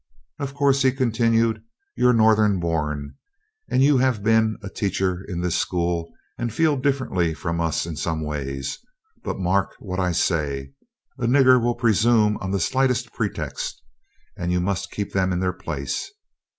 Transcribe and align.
"Of 0.39 0.55
course," 0.55 0.81
he 0.81 0.91
continued, 0.93 1.61
"you're 1.95 2.11
Northern 2.11 2.59
born 2.59 3.13
and 3.69 3.83
you 3.83 3.99
have 3.99 4.23
been 4.23 4.57
a 4.63 4.67
teacher 4.69 5.23
in 5.27 5.41
this 5.41 5.55
school 5.55 6.11
and 6.39 6.51
feel 6.51 6.75
differently 6.75 7.35
from 7.35 7.61
us 7.61 7.85
in 7.85 7.95
some 7.95 8.21
ways; 8.25 8.79
but 9.23 9.37
mark 9.37 9.75
what 9.77 9.99
I 9.99 10.11
say, 10.11 10.73
a 11.19 11.27
nigger 11.27 11.61
will 11.61 11.75
presume 11.75 12.37
on 12.41 12.49
the 12.49 12.59
slightest 12.59 13.13
pretext, 13.13 13.79
and 14.35 14.51
you 14.51 14.59
must 14.59 14.89
keep 14.89 15.13
them 15.13 15.31
in 15.31 15.39
their 15.39 15.53
place. 15.53 16.09